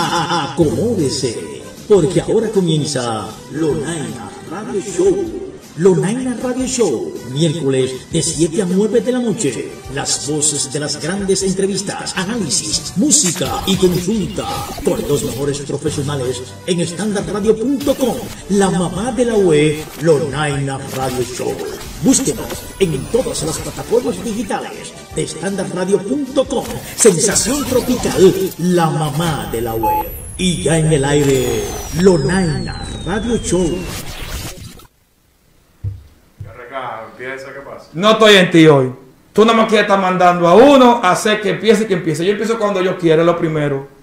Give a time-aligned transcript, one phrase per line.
[0.00, 5.40] acomódese, porque ahora comienza Lonaina Radio Show.
[5.76, 9.70] Lonaina Radio Show, miércoles de 7 a 9 de la noche.
[9.94, 14.46] Las voces de las grandes entrevistas, análisis, música y consulta
[14.84, 18.16] con los mejores profesionales en standardradio.com.
[18.50, 21.89] La mamá de la UE, Lonaina Radio Show.
[22.02, 22.48] Búsquenos
[22.78, 26.64] en todas las plataformas digitales de standardradio.com.
[26.96, 30.06] Sensación tropical, la mamá de la web.
[30.38, 31.64] Y ya en el aire,
[32.00, 33.78] Lonaina Radio Show.
[37.18, 37.90] ¿qué pasa?
[37.92, 38.92] No estoy en ti hoy.
[39.32, 42.24] Tú nada más quieres estar mandando a uno a hacer que empiece y que empiece.
[42.24, 43.99] Yo empiezo cuando yo quiera, lo primero.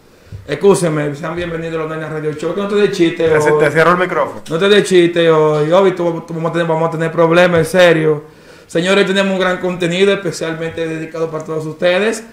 [0.47, 2.55] Escúcheme, sean bienvenidos a los Nenas Radio Show.
[2.55, 3.59] Que no te dé chiste Te, hoy.
[3.59, 4.41] te cierro el micrófono.
[4.49, 5.69] No te dé chiste hoy.
[5.71, 8.23] Hoy tú- tú vamos, a tener, vamos a tener problemas, en serio.
[8.65, 12.23] Señores, tenemos un gran contenido especialmente dedicado para todos ustedes.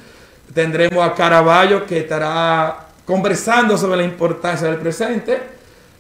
[0.53, 5.43] Tendremos a Caraballo que estará conversando sobre la importancia del presente.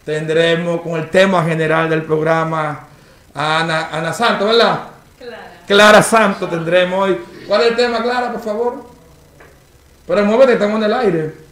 [0.04, 2.86] Tendremos con el tema general del programa
[3.34, 4.80] a Ana, Ana Santos, ¿verdad?
[5.18, 5.62] Clara.
[5.66, 7.18] Clara Santos tendremos hoy.
[7.48, 8.84] ¿Cuál es el tema, Clara, por favor?
[10.06, 11.43] Pero muévete, estamos en el aire.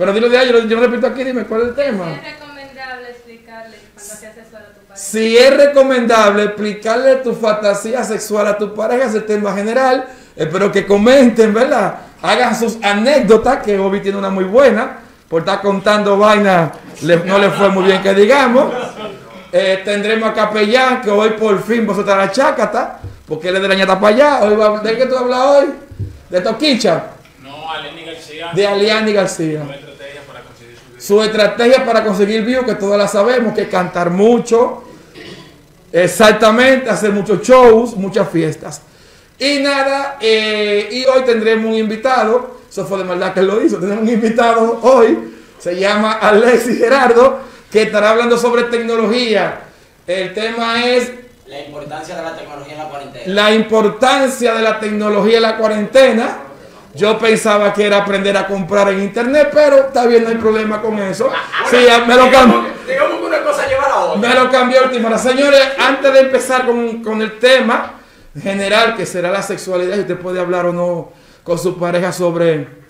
[0.00, 2.06] Pero dilo de ahí, yo, yo no repito aquí, dime cuál es el tema.
[2.14, 4.96] Es recomendable explicarle cuando se asesora a tu pareja.
[4.96, 10.06] Si es recomendable explicarle tu fantasía sexual a tu pareja, es el tema general.
[10.34, 11.96] Espero que comenten, ¿verdad?
[12.22, 15.00] Hagan sus anécdotas, que Obi tiene una muy buena.
[15.28, 16.70] Por estar contando vainas,
[17.02, 18.72] le- no le fue muy bien que digamos.
[19.52, 23.56] Eh, tendremos a Capellán, que hoy por fin va a soltar la chácata, porque él
[23.56, 24.40] es de la ñata para allá.
[24.44, 25.66] Hoy va- ¿De qué tú hablas hoy?
[26.30, 27.04] ¿De Toquicha?
[27.42, 28.50] No, Aleni García.
[28.54, 29.60] De Aliani García.
[29.62, 33.68] Una estrategia para conseguir su estrategia para conseguir views, que todas la sabemos, que es
[33.68, 34.84] cantar mucho,
[35.90, 38.82] exactamente, hacer muchos shows, muchas fiestas.
[39.38, 43.78] Y nada, eh, y hoy tendremos un invitado, eso fue de maldad que lo hizo,
[43.78, 47.38] tenemos un invitado hoy, se llama Alexis Gerardo,
[47.72, 49.60] que estará hablando sobre tecnología.
[50.06, 51.10] El tema es
[51.46, 53.24] La importancia de la tecnología en la cuarentena.
[53.26, 56.38] la importancia de la tecnología en la cuarentena.
[56.94, 60.82] Yo pensaba que era aprender a comprar en internet, pero está bien, no hay problema
[60.82, 61.30] con eso.
[61.70, 62.64] Sí, me lo cambió.
[62.86, 64.28] Digamos que una cosa lleva a la otra.
[64.28, 65.18] Me lo cambió hora.
[65.18, 67.94] Señores, antes de empezar con, con el tema
[68.40, 71.12] general, que será la sexualidad, y usted puede hablar o no
[71.44, 72.80] con su pareja sobre...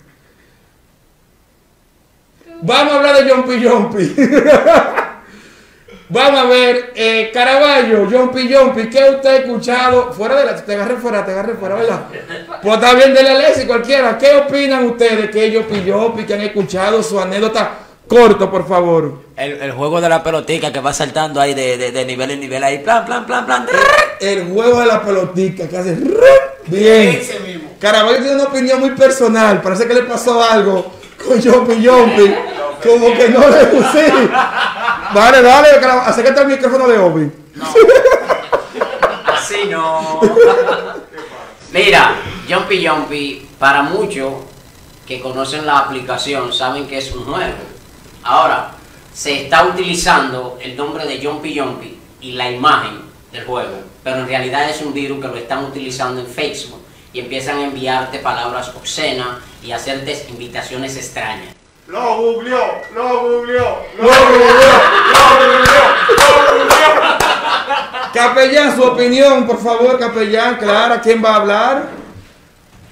[2.63, 4.15] Vamos a hablar de Jumpy Jumpy.
[6.13, 10.11] Vamos a ver, eh, Caraballo, Jumpy Jumpy, ¿qué usted ha escuchado?
[10.11, 10.55] Fuera de la...
[10.57, 12.01] Te agarré fuera, te agarré fuera, ¿verdad?
[12.61, 14.17] Pues está bien de la Alexis, cualquiera.
[14.17, 17.75] ¿Qué opinan ustedes que Jumpy Jumpy, que han escuchado su anécdota?
[18.09, 19.21] Corto, por favor.
[19.37, 22.41] El, el juego de la pelotica que va saltando ahí de, de, de nivel en
[22.41, 22.79] nivel ahí.
[22.79, 23.65] Plan, plan, plan, plan.
[24.19, 25.97] El juego de la pelotica que hace
[26.67, 27.21] bien.
[27.79, 29.61] Caraballo tiene una opinión muy personal.
[29.61, 30.91] Parece que le pasó algo
[31.25, 32.35] con Jumpy Jumpy.
[32.83, 34.11] Como que no le puse.
[35.13, 36.09] Dale, Caraballo.
[36.09, 37.31] acércate al micrófono de Obi.
[39.27, 40.21] Así no.
[41.73, 42.15] Mira,
[42.49, 44.33] Jumpy Jumpy, para muchos
[45.05, 47.57] que conocen la aplicación saben que es un juego.
[48.23, 48.71] Ahora,
[49.13, 53.01] se está utilizando el nombre de Jumpy Jumpy y la imagen
[53.31, 56.81] del juego, pero en realidad es un virus que lo están utilizando en Facebook
[57.13, 61.60] y empiezan a enviarte palabras obscenas y hacerte invitaciones extrañas.
[61.91, 64.07] Lo googleó, lo googleó, lo
[68.13, 70.55] Capellán, su opinión, por favor, capellán.
[70.55, 71.89] Clara, ¿quién va a hablar?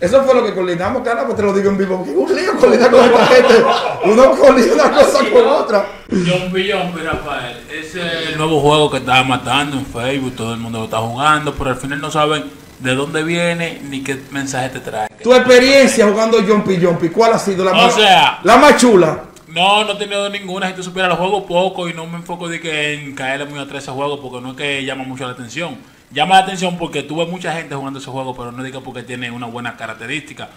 [0.02, 1.98] Eso fue lo que coordinamos, Clara, pues te lo digo en vivo.
[1.98, 3.66] porque un lío coordinar con esta gente.
[4.04, 5.86] Uno coordina una cosa con otra.
[6.10, 7.58] Jumpy Jumpy, Rafael.
[7.72, 10.36] Es el nuevo juego que está matando en Facebook.
[10.36, 14.04] Todo el mundo lo está jugando, pero al final no saben de dónde viene ni
[14.04, 15.09] qué mensaje te trae.
[15.24, 19.24] Tu experiencia jugando Jumpy Jumpy, ¿cuál ha sido la O sea- la más chula?
[19.48, 20.68] No, no he tenido ninguna.
[20.70, 23.60] Si tú supieras, los juego poco y no me enfoco de que en caerle muy
[23.60, 25.78] atrás a ese juego porque no es que llama mucho la atención.
[26.12, 29.30] Llama la atención porque tuve mucha gente jugando ese juego, pero no diga porque tiene
[29.32, 30.48] una buena característica.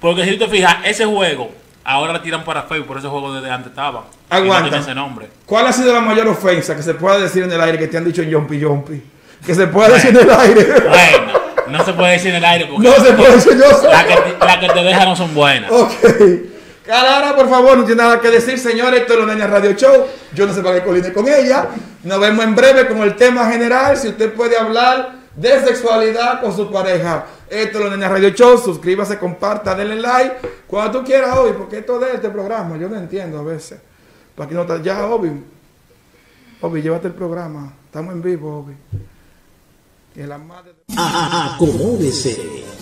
[0.00, 1.50] Porque si tú te fijas, ese juego
[1.84, 4.00] ahora lo tiran para Facebook, por ese juego desde antes estaba.
[4.30, 4.68] No Aguanta.
[4.68, 5.28] tiene ese nombre.
[5.46, 7.96] ¿Cuál ha sido la mayor ofensa que se pueda decir en el aire que te
[7.96, 9.02] han dicho en Jumpy Jumpy?
[9.46, 10.64] Que se pueda decir en el aire.
[10.64, 11.32] Bueno,
[11.72, 13.78] no se puede decir en el aire porque No se puede decir yo.
[13.80, 13.88] sé.
[13.88, 15.70] las que, te- las que te dejan no son buenas.
[15.70, 15.92] Ok.
[16.86, 19.00] Calara, por favor, no tiene nada que decir, señores.
[19.02, 20.04] Esto es Los Nenes Radio Show.
[20.34, 21.68] Yo no sé para qué coline con ella.
[22.02, 23.96] Nos vemos en breve con el tema general.
[23.96, 27.24] Si usted puede hablar de sexualidad con su pareja.
[27.48, 28.58] Esto es Los Nenes Radio Show.
[28.58, 30.36] Suscríbase, comparta, denle like.
[30.66, 33.78] Cuando tú quieras hoy, porque esto de este programa, yo no entiendo a veces.
[34.34, 35.30] Para que no está ya, Obi.
[36.62, 37.72] Obi, llévate el programa.
[37.86, 38.74] Estamos en vivo, Obi.
[38.82, 39.02] Y la madre de-
[40.96, 42.36] Acomódese,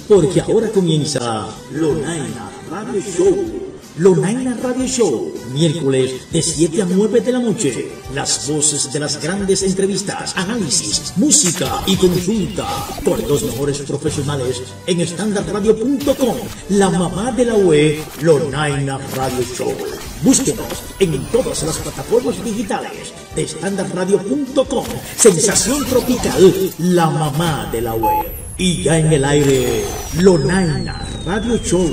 [0.08, 3.70] porque ahora comienza Lonaina Radio Show.
[3.98, 7.92] Lonaina Radio Show, miércoles de 7 a 9 de la noche.
[8.14, 12.66] Las voces de las grandes entrevistas, análisis, música y consulta
[13.04, 16.36] con los mejores profesionales en standardradio.com.
[16.70, 20.09] La mamá de la UE, Lonaina Radio Show.
[20.22, 20.66] Búsquenos
[20.98, 24.84] en todas las plataformas digitales de standardradio.com.
[25.16, 28.26] Sensación tropical, la mamá de la web.
[28.58, 29.84] Y ya en el aire,
[30.18, 31.90] Lonaina Radio Show.